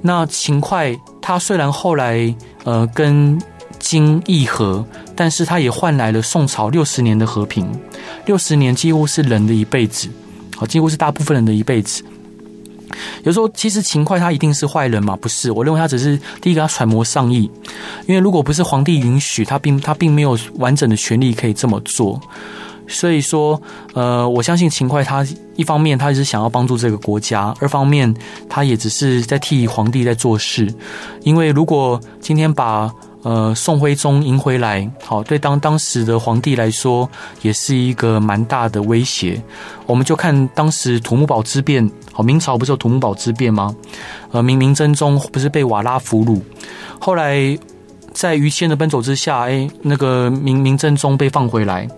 [0.00, 3.38] 那秦桧他虽然后来呃跟
[3.86, 7.70] 金议和，但是他也换来了宋朝六十年的和平。
[8.24, 10.08] 六十年几乎是人的一辈子，
[10.56, 12.02] 好，几乎是大部分人的一辈子。
[13.22, 15.14] 有时候，其实秦桧他一定是坏人嘛？
[15.14, 17.48] 不是，我认为他只是第一个，他揣摩上意。
[18.08, 22.20] 因为如果不是皇帝允许，他并他并没有完整的权利可以这么做。
[22.88, 23.60] 所以说，
[23.94, 25.24] 呃，我相信秦桧他
[25.56, 28.12] 一方面他是想要帮助这个国家，二方面
[28.48, 30.72] 他也只是在替皇帝在做事。
[31.22, 32.92] 因为如果今天把
[33.26, 37.10] 呃，宋徽宗赢回来，好，对当当时的皇帝来说，
[37.42, 39.42] 也是一个蛮大的威胁。
[39.84, 43.74] 我们就看当时土木堡之变，好，明朝不是有土木堡之变吗？
[44.30, 46.40] 呃，明明真宗不是被瓦剌俘虏，
[47.00, 47.58] 后来
[48.12, 51.88] 在于谦的奔走之下，哎，那个明明真宗被放回来，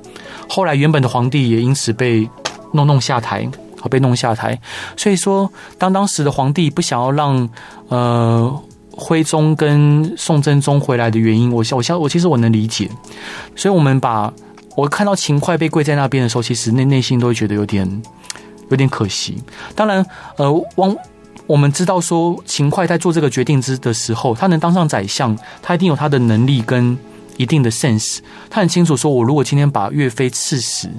[0.49, 2.27] 后来原本的皇帝也因此被
[2.73, 3.47] 弄弄下台，
[3.79, 4.59] 好，被弄下台。
[4.97, 7.47] 所以说，当当时的皇帝不想要让
[7.89, 8.63] 呃
[8.99, 12.91] 徽宗跟宋真宗回来的原因，我我我我其实我能理解。
[13.57, 14.31] 所以我们把
[14.77, 18.03] 我看到秦桧被跪在那边的时候，其实内内心都会觉得有点。
[18.71, 19.43] 有点可惜。
[19.75, 20.05] 当然，
[20.37, 20.95] 呃，汪，
[21.47, 26.95] 我们知道说秦桧在做这个决定之的时候，他能当上宰相，他一定有他的能力跟
[27.39, 28.19] 一定的 sense。
[28.51, 30.91] 他很清楚说，我如果今天把岳飞刺死，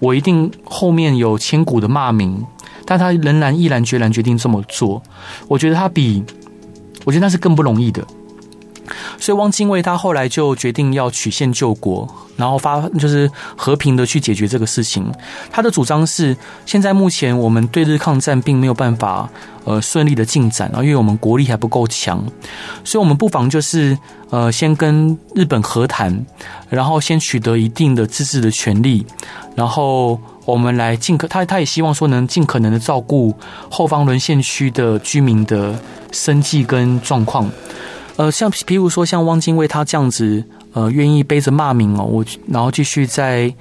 [0.00, 2.44] 我一定后面有千古的骂名。
[2.84, 5.00] 但他仍然毅然决然决定这么做。
[5.46, 6.24] 我觉得他比，
[7.06, 8.06] 我觉得那是更不容易的。
[9.18, 15.10] 所以汪精卫他后来就决定要曲线救国，然后发就是和平的去解决这个事情。
[15.50, 19.28] 他的主张是，现在目前我们对日抗战并没有办法
[19.64, 22.22] 呃顺利的进展啊，因为我们国力还不够强，
[22.84, 23.98] 所以我们不妨就是
[24.30, 26.24] 呃先跟日本和谈，
[26.68, 29.04] 然后先取得一定的自治的权利，
[29.56, 33.34] 然后我们来尽可他他也希望说能尽可能的照顾
[33.68, 35.78] 后方沦陷区的居民的
[36.12, 37.50] 生计跟状况。
[38.16, 43.52] 呃，像譬如说像汪精卫他这样子，呃，愿意背着骂名哦，我然后继续在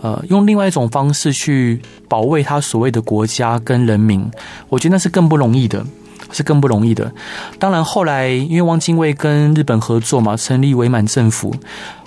[0.00, 4.24] 呃用另外一种方式去保卫他所谓的国家跟人民，
[4.70, 5.84] 我觉得那是更不容易的。
[6.30, 7.10] 是更不容易的。
[7.58, 11.54] 当然，后来因为汪精卫跟日本合作嘛，成立伪满政府，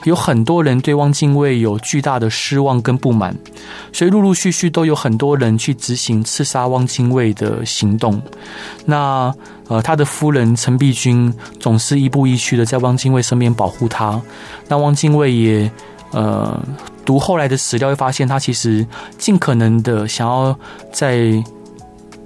[0.03, 3.35] 有很多人对汪精卫有巨大的失望跟不满，
[3.91, 8.21] 所以陆陆续续都有很多人去执行刺杀汪精卫的行动。
[8.85, 9.33] 那
[9.67, 14.21] 呃，他的夫人陈璧君总是亦步亦趋的在汪精卫身边保护他。
[14.67, 15.71] 那汪精卫也
[16.11, 16.61] 呃
[17.05, 18.85] 读后来的史料，会发现他其实
[19.17, 20.57] 尽可能的想要
[20.91, 21.43] 在。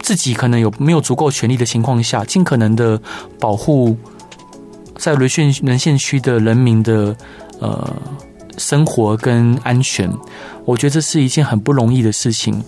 [0.05, 3.01] 自己可能有没有足够权力的情况下，尽可能的
[3.39, 3.97] 保护
[4.97, 7.17] 在沦陷沦陷区的人民的
[7.59, 7.91] 呃
[8.55, 10.07] 生活跟安全，
[10.63, 12.63] 我觉得这是一件很不容易的事情。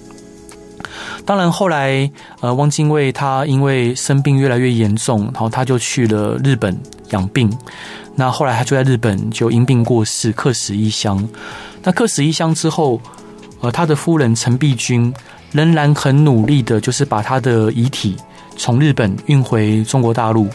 [1.26, 6.76] 当然后来呃，汪精卫他因为生病越来越严重，然后他就去了日本
[7.12, 7.56] 养病。
[8.15, 11.23] 那后来他就在日本就因病过世，客死异乡。
[11.84, 13.00] 那客死异乡之后，
[13.62, 15.13] 呃，他的夫人陈璧君。
[15.52, 18.16] 仍然很努力的，就是把他的遗体
[18.56, 20.48] 从日本运回中国大陆，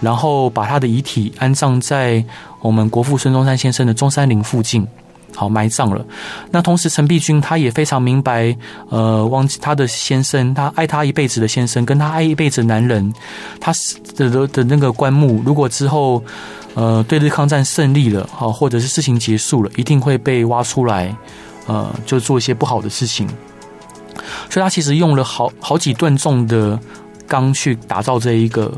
[0.00, 2.24] 然后把他的遗体安葬在
[2.60, 4.86] 我们国父孙中山先生的中山陵附近，
[5.34, 6.04] 好埋葬了。
[6.50, 8.56] 那同时，陈璧君他也非常明白，
[8.88, 13.12] 呃，汪他的先生，他爱他一辈子的先生，跟他爱一辈子的男人，
[13.60, 16.22] 他死的的的那个棺木，如果之后
[16.74, 21.14] 呃对日抗战胜利了，好，或者是事情结束了，一定会被挖出来，
[21.66, 23.28] 呃，就做一些不好的事情。
[24.50, 26.78] 所以他其实用了好好几吨重的
[27.26, 28.72] 钢去打造这一个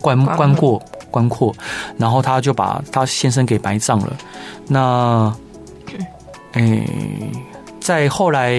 [0.00, 1.54] 棺棺椁棺椁，
[1.96, 4.12] 然后他就把他先生给埋葬了。
[4.68, 5.34] 那，
[6.52, 6.86] 诶，
[7.80, 8.52] 在后来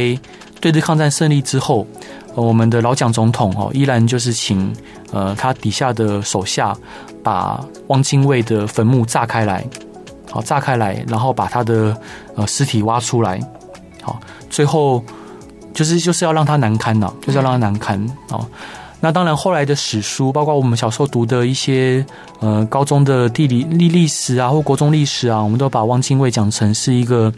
[0.59, 1.85] 对日抗战胜利之后，
[2.33, 4.73] 我们的老蒋总统哦，依然就是请
[5.11, 6.75] 呃他底下的手下
[7.21, 9.63] 把汪精卫的坟墓炸开来，
[10.31, 11.95] 好炸开来，然后把他的
[12.35, 13.39] 呃尸体挖出来，
[14.01, 15.03] 好最后。
[15.73, 18.43] 就是就是要让他难堪呐，就是要让他难堪哦。
[18.99, 22.03] 那当然，后来的史书，包括我们小时候读的一些
[22.39, 27.31] 呃高中的地理历历史啊，或国中历史啊，我们都把汪精卫讲成是一个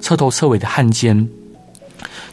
[0.00, 1.28] 彻头彻尾的汉奸。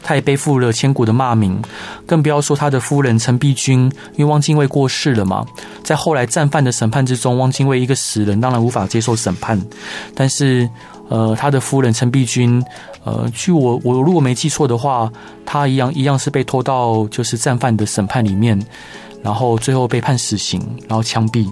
[0.00, 1.60] 他也背负了千古的骂名，
[2.06, 5.44] 更不要说他的夫人陈璧君，因为汪精卫过世了嘛，
[5.82, 9.60] 在后来战犯的审判之中，汪精卫一个死人，当然无法接受审判，
[10.14, 10.70] 但是。
[11.08, 12.62] 呃，他的夫人陈璧君，
[13.04, 15.10] 呃，据我我如果没记错的话，
[15.44, 18.58] 他一样一样是被拖到就是战犯的审判里面，
[19.22, 21.50] 然后最后被判死刑，然后枪毙，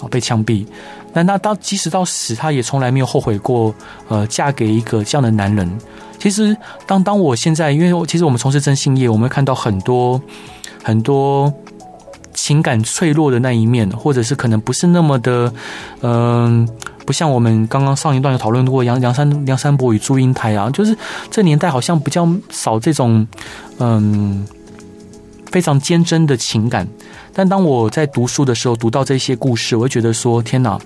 [0.00, 0.66] 哦，被枪毙。
[1.12, 3.72] 但他到即使到死，他也从来没有后悔过，
[4.08, 5.70] 呃，嫁给一个这样的男人。
[6.18, 10.20] 其实，当当我现在，因为其实我们从事征信业，我们会看到很多
[10.82, 11.52] 很多
[12.32, 15.52] 情感脆弱的那一面，或者是可能不是那么的，
[16.00, 16.66] 嗯、
[17.06, 20.96] 不像我们刚刚上一段有讨论过杨杨山梁山伯与祝英台啊，就是
[21.30, 23.26] 这年代好像比较少这种
[23.78, 24.46] 嗯
[25.50, 26.88] 非常坚贞的情感。
[27.32, 30.78] 但当我在读书的时候读到这些故事，我会觉得说天哪，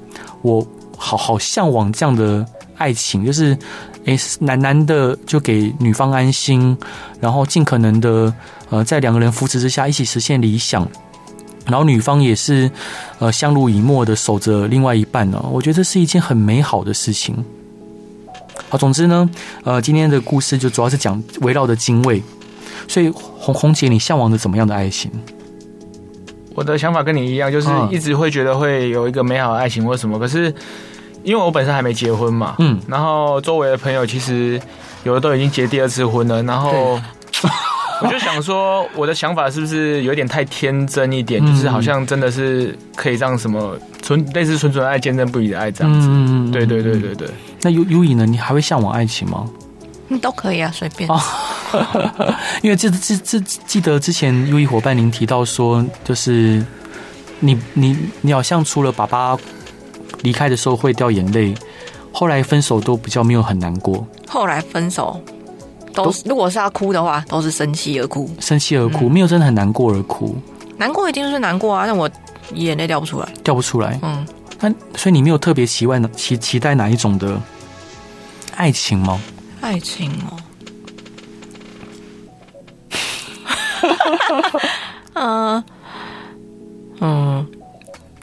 [0.42, 2.44] 我好好向往这样的
[2.76, 3.56] 爱情，就是
[4.04, 6.76] 诶男男的就给女方安心，
[7.20, 8.32] 然后尽可能的
[8.70, 10.88] 呃在两个人扶持之下一起实现理想。
[11.68, 12.70] 然后女方也是，
[13.18, 15.44] 呃，相濡以沫的守着另外一半呢。
[15.52, 17.36] 我觉得这是一件很美好的事情。
[18.68, 19.28] 好，总之呢，
[19.64, 22.22] 呃，今天的故事就主要是讲围绕着精卫。
[22.86, 25.10] 所以红红姐，你向往着怎么样的爱情？
[26.54, 30.18] 我的想法跟你一样，就是一直会觉得会有一个美好的爱情或什么。
[30.18, 30.52] 可是
[31.22, 34.60] 因为我本身还没结婚嘛，嗯，然后周围的朋友其实
[35.04, 36.98] 有的都已经结第二次婚了，然后
[38.02, 41.44] 我就想说，我的想法是不是有点太天真一点？
[41.44, 46.06] 就是好像真的是可以让什么纯类似纯纯爱、坚贞不移的爱这样子。
[46.08, 47.28] 嗯，对对对对对。
[47.62, 48.24] 那优优以呢？
[48.24, 49.48] 你还会向往爱情吗？
[50.08, 51.08] 嗯，都可以啊，随便。
[52.62, 56.64] 因为这这这记得之前 U E 伙伴您提到说，就是
[57.40, 59.36] 你你你好像除了爸爸
[60.22, 61.54] 离开的时候会掉眼泪，
[62.12, 64.06] 后来分手都比较没有很难过。
[64.26, 65.20] 后来分手
[66.04, 70.36] 都是，如果是要哭的话，都是生气而哭，生气而哭，没有真的很难过而哭。
[70.76, 72.08] 难过一定是难过啊，但我
[72.54, 73.98] 眼泪掉不出来，掉不出来。
[74.02, 74.26] 嗯，
[74.60, 77.40] 那所以你没有特别期望期期待哪一种的
[78.54, 79.20] 爱情吗？
[79.60, 80.38] 爱情哦。
[85.14, 85.64] 嗯
[87.00, 87.46] 嗯，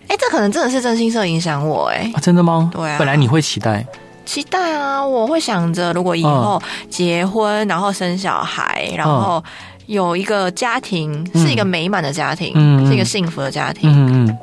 [0.07, 2.69] 哎，这可能真的是真心社影响我哎、啊，真的吗？
[2.73, 3.85] 对啊，本来你会期待，
[4.25, 5.05] 期待啊！
[5.05, 9.43] 我会想着，如果以后结婚，然后生小孩，然后
[9.85, 12.53] 有一个家庭，是一个美满的家庭，
[12.87, 13.89] 是一个幸福的家庭。
[13.91, 14.37] 嗯嗯。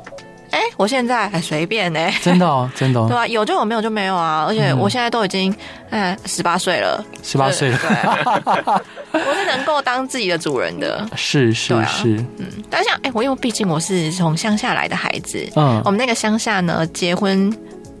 [0.51, 4.45] 哎，我现在还随便呢，真的哦，真的哦，对啊，有就有，没有就没有啊。
[4.47, 5.51] 而且我现在都已经
[5.89, 7.89] 哎十八岁了，十八岁了，对，
[9.19, 12.45] 我是能够当自己的主人的，是是是，嗯。
[12.69, 17.51] 但像哎，我因为毕竟我是从乡下来的孩子，嗯，我们那个乡下呢，结婚，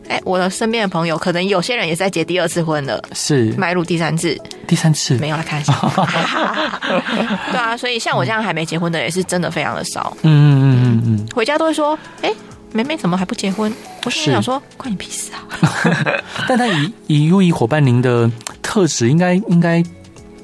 [0.07, 4.37] 哎，我的身边的朋友可能有些人也在结第二次婚了，是迈入第三次，
[4.67, 5.73] 第三次没有来看一下，
[7.51, 12.33] 对啊，所以像我这样还没结婚的也是真的非常的少，嗯嗯嗯嗯嗯，回家都会说，哎。
[12.75, 13.71] 梅梅怎么还不结婚？
[14.03, 15.45] 我是想说，关你屁事啊！
[16.49, 18.27] 但他以以 U E 伙伴您的
[18.63, 19.83] 特质，应该应该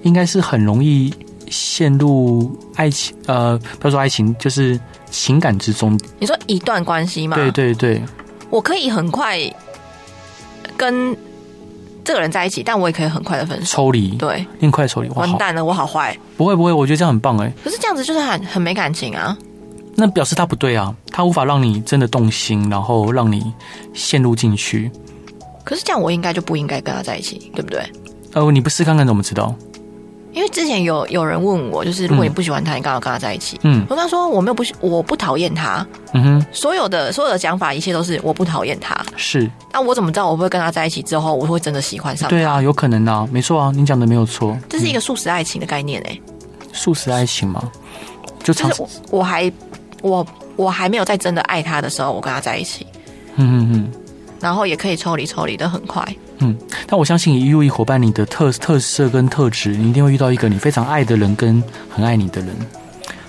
[0.03, 1.11] 应该是很容易
[1.49, 4.79] 陷入爱情，呃，不要说爱情，就是
[5.09, 5.99] 情感之中。
[6.19, 7.35] 你说一段关系嘛？
[7.35, 7.99] 对对对，
[8.49, 9.39] 我可以很快
[10.75, 11.15] 跟
[12.03, 14.09] 这个人在一起，但我也可以很快的分手抽离。
[14.15, 15.09] 对，很快抽离。
[15.09, 16.17] 完蛋了，我好坏。
[16.35, 17.51] 不会不会，我觉得这样很棒哎。
[17.63, 19.37] 可是这样子就是很很没感情啊。
[19.95, 23.53] 那表示他不对啊，他无法让你真的动心，然后让你
[23.93, 24.89] 陷入进去。
[25.63, 27.83] 可是这样，我应该就不应该跟他在一起，对不对？
[28.33, 29.53] 呃，你不试看看怎么知道？
[30.31, 33.59] 因为之前有有人问我，就是如果你不喜欢他，你干嘛跟他在一起？
[33.63, 35.85] 嗯，我跟他说我没有不喜，我不讨厌他。
[36.13, 38.95] 嗯哼，所有的所有的讲法，一切都是我不讨厌他。
[39.15, 42.35] 是，那我怎么知道我会跟他在一起之后，我会真的喜欢上他？
[42.35, 44.57] 对啊，有可能啊，没错啊，你讲的没有错。
[44.69, 46.21] 这是一个素食爱情的概念哎、欸，
[46.73, 47.71] 速食爱情吗？
[48.43, 49.51] 就常我，我还。
[50.01, 50.25] 我
[50.55, 52.87] 我还没有在真的爱他的时候，我跟他在一起，
[53.35, 53.91] 嗯嗯嗯，
[54.39, 56.03] 然后也可以抽离抽离的很快，
[56.39, 56.57] 嗯。
[56.87, 62.49] 但我相信以 U E 伙伴你的特特色跟特质，你一定会遇到一个你非常爱的人跟很爱你的人，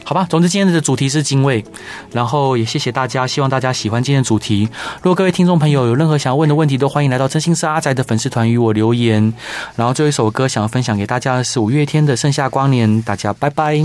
[0.04, 0.26] 好吧？
[0.30, 1.64] 总之今天的主题是精卫，
[2.12, 4.68] 然后也谢谢大家，希望大家喜欢今天的主题。
[5.02, 9.32] 如果各位听众朋友有任何想要问的问题，都欢迎来到真心是阿宅的粉丝团与我留言。
[9.76, 13.78] 然后最后一首歌想要分享给大家的是五月天的《盛夏光年》，大家拜拜，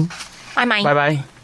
[0.56, 1.35] 拜拜，拜拜。